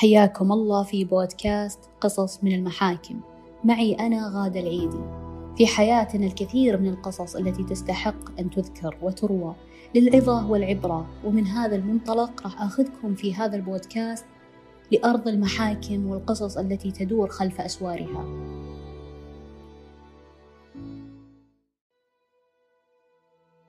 [0.00, 3.20] حياكم الله في بودكاست قصص من المحاكم.
[3.64, 5.00] معي أنا غادة العيدي.
[5.56, 9.54] في حياتنا الكثير من القصص التي تستحق أن تذكر وتروى
[9.94, 11.06] للعظة والعبرة.
[11.24, 14.24] ومن هذا المنطلق راح أخذكم في هذا البودكاست
[14.92, 18.24] لأرض المحاكم والقصص التي تدور خلف أسوارها.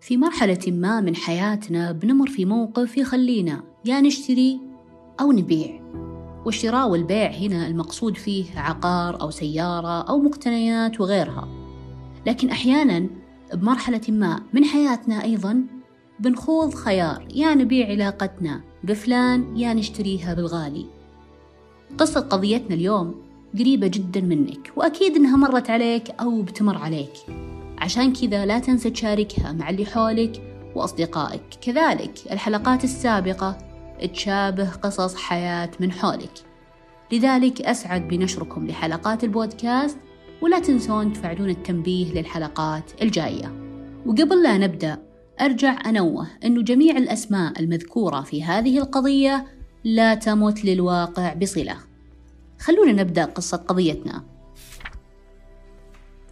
[0.00, 4.60] في مرحلة ما من حياتنا بنمر في موقف يخلينا يا نشتري
[5.20, 5.82] أو نبيع.
[6.44, 11.48] والشراء والبيع هنا المقصود فيه عقار أو سيارة أو مقتنيات وغيرها.
[12.26, 13.06] لكن أحيانا
[13.54, 15.64] بمرحلة ما من حياتنا أيضا
[16.20, 20.86] بنخوض خيار يا نبيع علاقتنا بفلان يا نشتريها بالغالي.
[21.98, 23.14] قصة قضيتنا اليوم
[23.58, 27.12] قريبة جدا منك وأكيد إنها مرت عليك أو بتمر عليك.
[27.78, 30.42] عشان كذا لا تنسى تشاركها مع اللي حولك
[30.74, 31.42] وأصدقائك.
[31.60, 33.71] كذلك الحلقات السابقة
[34.06, 36.32] تشابه قصص حياة من حولك.
[37.12, 39.98] لذلك أسعد بنشركم لحلقات البودكاست
[40.40, 43.52] ولا تنسون تفعلون التنبيه للحلقات الجاية.
[44.06, 44.98] وقبل لا نبدأ
[45.40, 49.46] أرجع أنوه أنه جميع الأسماء المذكورة في هذه القضية
[49.84, 51.76] لا تمت للواقع بصلة.
[52.60, 54.24] خلونا نبدأ قصة قضيتنا.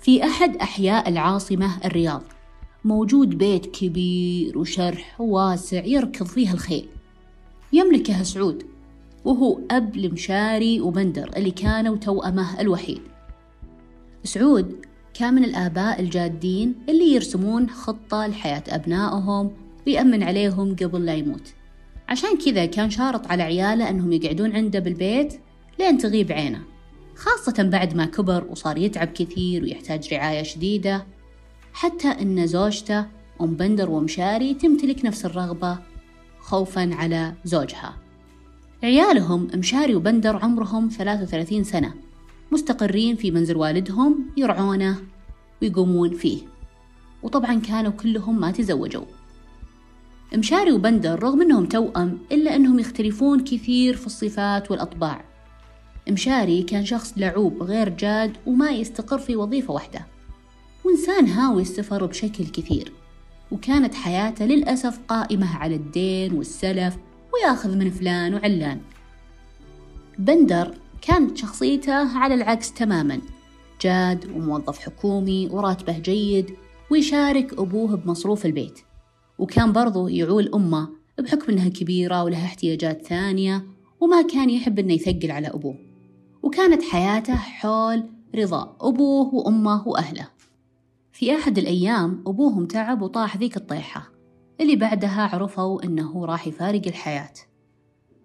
[0.00, 2.22] في أحد أحياء العاصمة الرياض
[2.84, 6.88] موجود بيت كبير وشرح واسع يركض فيه الخيل.
[7.72, 8.62] يملكه سعود.
[9.24, 13.00] وهو أب لمشاري وبندر اللي كانوا توأمه الوحيد.
[14.24, 19.50] سعود كان من الآباء الجادين اللي يرسمون خطة لحياة أبنائهم
[19.86, 21.52] ويأمن عليهم قبل لا يموت.
[22.08, 25.40] عشان كذا كان شارط على عياله أنهم يقعدون عنده بالبيت
[25.78, 26.60] لين تغيب عينه.
[27.16, 31.06] خاصة بعد ما كبر وصار يتعب كثير ويحتاج رعاية شديدة.
[31.72, 33.06] حتى أن زوجته
[33.40, 35.78] أم بندر ومشاري تمتلك نفس الرغبة
[36.40, 37.96] خوفا على زوجها.
[38.82, 41.94] عيالهم مشاري وبندر عمرهم 33 سنة.
[42.52, 44.96] مستقرين في منزل والدهم يرعونه
[45.62, 46.42] ويقومون فيه.
[47.22, 49.04] وطبعا كانوا كلهم ما تزوجوا.
[50.34, 55.24] مشاري وبندر رغم إنهم توأم إلا إنهم يختلفون كثير في الصفات والأطباع.
[56.10, 60.06] مشاري كان شخص لعوب غير جاد وما يستقر في وظيفة واحدة.
[60.84, 62.92] وإنسان هاوي السفر بشكل كثير.
[63.52, 66.96] وكانت حياته للأسف قائمة على الدين والسلف
[67.34, 68.80] ويأخذ من فلان وعلان.
[70.18, 73.20] بندر كانت شخصيته على العكس تماما.
[73.82, 76.50] جاد وموظف حكومي وراتبه جيد
[76.90, 78.80] ويشارك أبوه بمصروف البيت.
[79.38, 80.88] وكان برضو يعول أمه
[81.18, 83.64] بحكم أنها كبيرة ولها احتياجات ثانية
[84.00, 85.78] وما كان يحب أنه يثقل على أبوه.
[86.42, 90.28] وكانت حياته حول رضا أبوه وأمه وأهله.
[91.20, 94.10] في أحد الأيام أبوهم تعب وطاح ذيك الطيحة
[94.60, 97.32] اللي بعدها عرفوا أنه راح يفارق الحياة.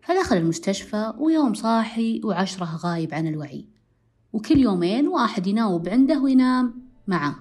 [0.01, 3.67] فدخل المستشفى ويوم صاحي وعشرة غايب عن الوعي.
[4.33, 6.73] وكل يومين واحد يناوب عنده وينام
[7.07, 7.35] معه.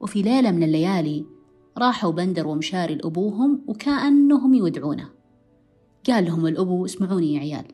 [0.00, 1.26] وفي ليلة من الليالي
[1.78, 5.10] راحوا بندر ومشاري لأبوهم وكأنهم يودعونه.
[6.06, 7.64] قال لهم الأبو اسمعوني يا عيال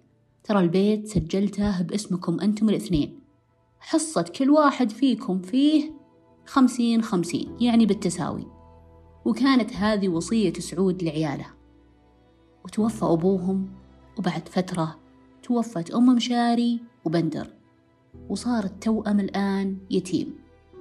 [0.44, 3.20] ترى البيت سجلته باسمكم أنتم الاثنين.
[3.80, 6.03] حصة كل واحد فيكم فيه
[6.46, 8.46] خمسين خمسين يعني بالتساوي.
[9.24, 11.46] وكانت هذه وصية سعود لعياله.
[12.64, 13.68] وتوفى أبوهم
[14.18, 14.96] وبعد فترة
[15.42, 17.50] توفت أم مشاري وبندر.
[18.28, 20.34] وصار التوأم الآن يتيم.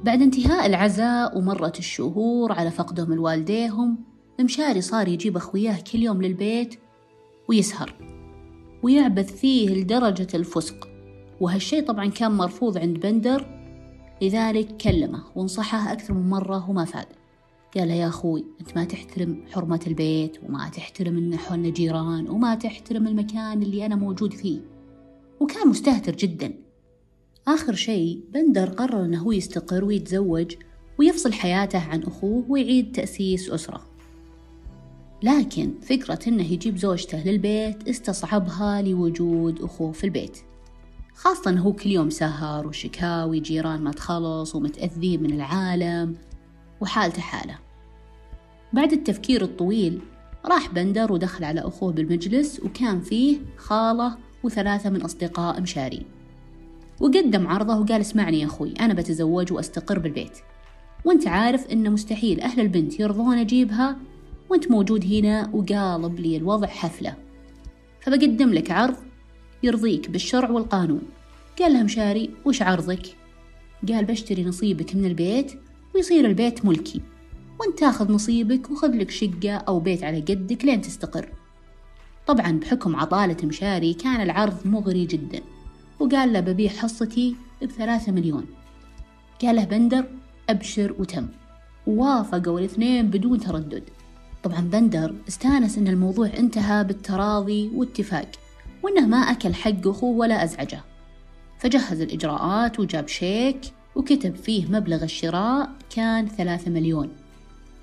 [0.04, 3.98] بعد انتهاء العزاء ومرت الشهور على فقدهم لوالديهم
[4.42, 6.80] مشاري صار يجيب أخوياه كل يوم للبيت
[7.50, 7.94] ويسهر.
[8.84, 10.90] ويعبث فيه لدرجة الفسق.
[11.42, 13.63] وهالشي طبعا كان مرفوض عند بندر
[14.22, 17.06] لذلك كلمه ونصحه أكثر من مرة وما فاد.
[17.78, 22.56] قال له يا أخوي أنت ما تحترم حرمة البيت وما تحترم إن حولنا جيران وما
[22.56, 24.60] تحترم المكان اللي أنا موجود فيه.
[25.40, 26.54] وكان مستهتر جدا.
[27.48, 30.56] آخر شيء بندر قرر أنه يستقر ويتزوج
[31.00, 33.82] ويفصل حياته عن أخوه ويعيد تأسيس أسرة.
[35.24, 40.38] لكن فكرة إنه يجيب زوجته للبيت استصعبها لوجود أخوه في البيت.
[41.16, 46.16] خاصة إنه هو كل يوم سهر وشكاوي جيران ما تخلص ومتأذين من العالم
[46.82, 47.56] وحالته حالة.
[48.74, 50.02] بعد التفكير الطويل
[50.46, 56.06] راح بندر ودخل على أخوه بالمجلس وكان فيه خالة وثلاثة من أصدقاء مشاري.
[57.00, 60.38] وقدم عرضه وقال اسمعني يا أخوي أنا بتزوج وأستقر بالبيت.
[61.06, 63.98] وأنت عارف إن مستحيل أهل البنت يرضون أجيبها
[64.50, 67.16] وأنت موجود هنا وقالب لي الوضع حفلة.
[68.02, 68.96] فبقدم لك عرض
[69.64, 71.02] يرضيك بالشرع والقانون.
[71.60, 73.16] قال له مشاري وش عرضك؟
[73.90, 75.52] قال بشتري نصيبك من البيت
[75.96, 77.02] ويصير البيت ملكي.
[77.60, 81.30] وانت تاخذ نصيبك وخذ لك شقة أو بيت على قدك لين تستقر.
[82.28, 85.42] طبعا بحكم عطالة مشاري كان العرض مغري جدا.
[86.00, 88.46] وقال له ببيع حصتي بثلاثة مليون.
[89.42, 90.06] قال له بندر
[90.50, 91.28] أبشر وتم.
[91.88, 93.84] ووافقوا الاثنين بدون تردد.
[94.44, 98.32] طبعا بندر استانس إن الموضوع انتهى بالتراضي واتفاق
[98.84, 100.82] وأنه ما أكل حق اخوه ولا أزعجه.
[101.60, 103.62] فجهز الإجراءات وجاب شيك
[103.96, 107.10] وكتب فيه مبلغ الشراء كان ثلاثة مليون.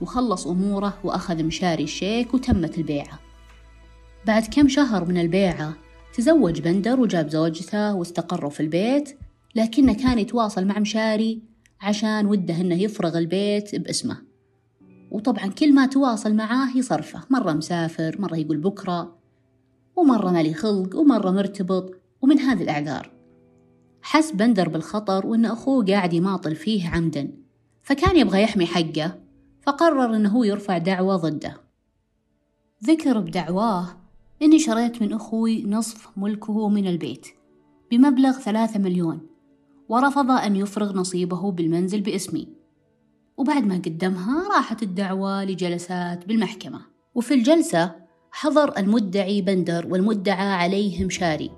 [0.01, 3.19] وخلص أموره وأخذ مشاري الشيك وتمت البيعة.
[4.27, 5.75] بعد كم شهر من البيعة
[6.15, 9.19] تزوج بندر وجاب زوجته واستقروا في البيت
[9.55, 11.43] لكنه كان يتواصل مع مشاري
[11.81, 14.17] عشان وده إنه يفرغ البيت باسمه.
[15.11, 17.21] وطبعا كل ما تواصل معاه يصرفه.
[17.31, 19.20] مرة مسافر مرة يقول بكرة.
[20.01, 23.11] ومرة مالي خلق ومرة مرتبط ومن هذه الأعذار.
[24.03, 27.33] حس بندر بالخطر وأن أخوه قاعد يماطل فيه عمدا
[27.83, 29.21] فكان يبغى يحمي حقه
[29.63, 31.61] فقرر أنه يرفع دعوة ضده.
[32.85, 33.87] ذكر بدعواه
[34.43, 37.27] إني شريت من أخوي نصف ملكه من البيت
[37.91, 39.21] بمبلغ ثلاثة مليون
[39.89, 42.49] ورفض أن يفرغ نصيبه بالمنزل باسمي.
[43.37, 46.81] وبعد ما قدمها راحت الدعوة لجلسات بالمحكمة.
[47.15, 47.95] وفي الجلسة
[48.33, 51.51] حضر المدعي بندر والمدعى عليه مشاري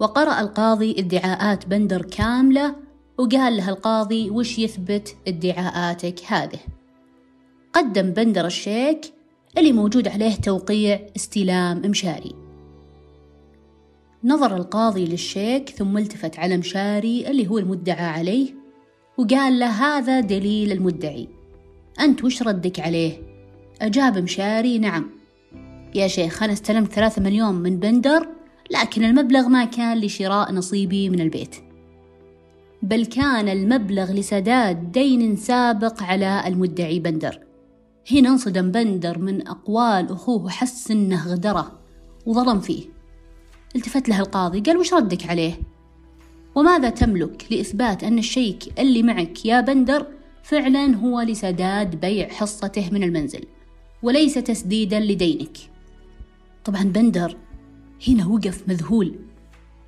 [0.00, 2.76] وقرأ القاضي ادعاءات بندر كاملة
[3.18, 6.58] وقال له القاضي وش يثبت ادعاءاتك هذه.
[7.72, 9.12] قدم بندر الشيك
[9.58, 12.34] اللي موجود عليه توقيع استلام مشاري.
[14.24, 18.54] نظر القاضي للشيك ثم التفت على مشاري اللي هو المدعى عليه
[19.18, 21.28] وقال له هذا دليل المدعي.
[22.00, 23.22] أنت وش ردك عليه؟
[23.82, 25.19] أجاب مشاري نعم.
[25.94, 28.28] يا شيخ أنا استلمت ثلاثة مليون من بندر
[28.70, 31.56] لكن المبلغ ما كان لشراء نصيبي من البيت.
[32.82, 37.38] بل كان المبلغ لسداد دين سابق على المدعي بندر.
[38.12, 41.80] هنا انصدم بندر من أقوال أخوه وحس إنه غدره
[42.26, 42.84] وظلم فيه.
[43.76, 45.54] التفت له القاضي قال وش ردك عليه؟
[46.54, 50.06] وماذا تملك لإثبات أن الشيك اللي معك يا بندر
[50.42, 53.44] فعلا هو لسداد بيع حصته من المنزل
[54.02, 55.69] وليس تسديدا لدينك؟
[56.64, 57.36] طبعا بندر.
[58.08, 59.14] هنا وقف مذهول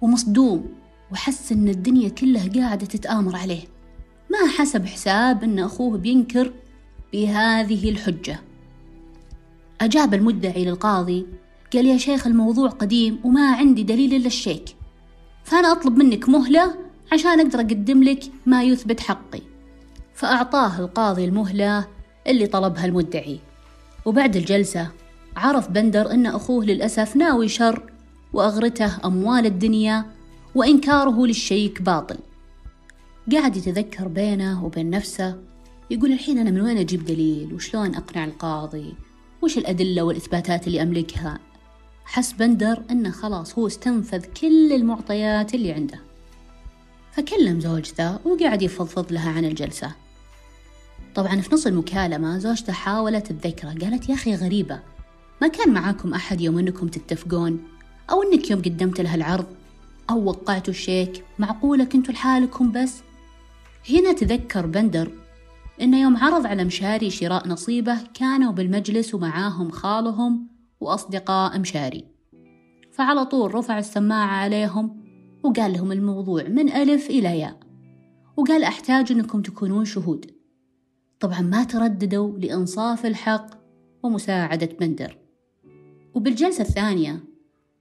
[0.00, 0.69] ومصدوم
[1.12, 3.62] وحس إن الدنيا كلها قاعدة تتآمر عليه.
[4.30, 6.52] ما حسب حساب إن أخوه بينكر
[7.12, 8.40] بهذه الحجة.
[9.80, 11.26] أجاب المدعي للقاضي
[11.72, 14.64] قال يا شيخ الموضوع قديم وما عندي دليل إلا الشيك.
[15.44, 16.75] فأنا أطلب منك مهلة
[17.12, 19.40] عشان أقدر أقدم لك ما يثبت حقي.
[20.14, 21.86] فأعطاه القاضي المهلة
[22.26, 23.40] اللي طلبها المدعي.
[24.04, 24.90] وبعد الجلسة
[25.37, 27.93] عرف بندر أن أخوه للأسف ناوي شر
[28.32, 30.05] وأغرته أموال الدنيا
[30.55, 32.19] وإنكاره للشيك باطل.
[33.32, 35.38] قاعد يتذكر بينه وبين نفسه
[35.90, 38.94] يقول الحين أنا من وين أجيب دليل؟ وشلون أقنع القاضي؟
[39.43, 41.38] وش الأدلة والإثباتات اللي أملكها؟
[42.05, 46.00] حس بندر أنه خلاص هو استنفذ كل المعطيات اللي عنده.
[47.12, 49.93] فكلم زوجته وقعد يفضفض لها عن الجلسة.
[51.14, 54.81] طبعا في نص المكالمة زوجته حاولت تذكره قالت يا أخي غريبة
[55.42, 57.64] ما كان معاكم أحد يوم أنكم تتفقون؟
[58.10, 59.46] أو أنك يوم قدمت لها العرض؟
[60.10, 63.02] أو وقعتوا الشيك معقولة كنتوا لحالكم بس؟
[63.90, 65.10] هنا تذكر بندر
[65.80, 70.48] إنه يوم عرض على مشاري شراء نصيبه كانوا بالمجلس ومعاهم خالهم
[70.80, 72.04] وأصدقاء مشاري.
[72.92, 75.04] فعلى طول رفع السماعة عليهم
[75.42, 77.61] وقال لهم الموضوع من ألف إلى ياء.
[78.37, 80.30] وقال أحتاج أنكم تكونون شهود.
[81.20, 83.46] طبعا ما ترددوا لإنصاف الحق
[84.02, 85.22] ومساعدة بندر.
[86.14, 87.25] وبالجلسة الثانية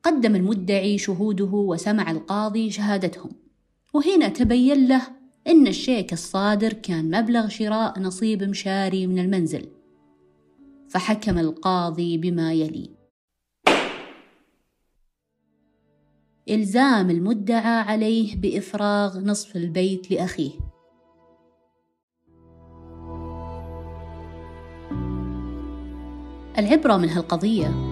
[0.04, 3.32] قدم المدعي شهوده وسمع القاضي شهادتهم.
[3.94, 5.02] وهنا تبين له
[5.48, 9.70] إن الشيك الصادر كان مبلغ شراء نصيب مشاري من المنزل.
[10.90, 12.90] فحكم القاضي بما يلي.
[16.50, 20.52] إلزام المدعى عليه بإفراغ نصف البيت لأخيه.
[26.58, 27.91] العبرة من هالقضية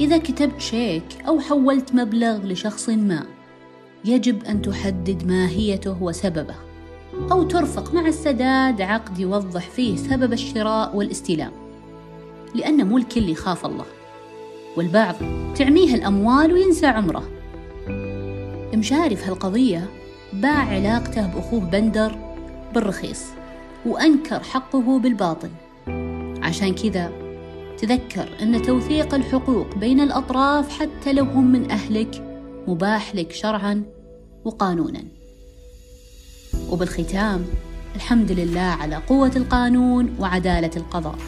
[0.00, 3.26] إذا كتبت شيك أو حولت مبلغ لشخص ما
[4.04, 6.54] يجب أن تحدد ماهيته وسببه
[7.32, 11.52] أو ترفق مع السداد عقد يوضح فيه سبب الشراء والاستلام
[12.54, 13.84] لأن مو الكل يخاف الله.
[14.76, 15.14] والبعض
[15.54, 17.28] تعميه الأموال وينسى عمره.
[18.74, 19.90] مشاري في هالقضية
[20.32, 22.12] باع علاقته بأخوه بندر
[22.74, 23.24] بالرخيص
[23.86, 25.50] وأنكر حقه بالباطل.
[26.42, 27.29] عشان كذا
[27.80, 32.24] تذكر أن توثيق الحقوق بين الأطراف حتى لو هم من أهلك
[32.68, 33.82] مباح لك شرعا
[34.44, 35.04] وقانونا.
[36.70, 37.44] وبالختام
[37.96, 41.18] الحمد لله على قوة القانون وعدالة القضاء.